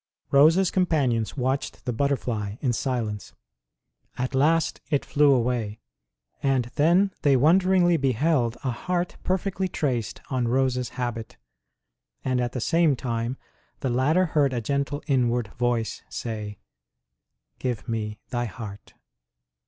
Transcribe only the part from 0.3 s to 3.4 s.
Rose s companions watched the butterfly in silence.